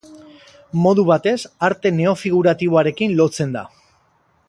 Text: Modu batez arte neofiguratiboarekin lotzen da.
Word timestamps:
Modu 0.85 1.03
batez 1.09 1.35
arte 1.69 1.93
neofiguratiboarekin 1.99 3.15
lotzen 3.21 3.57
da. 3.59 3.69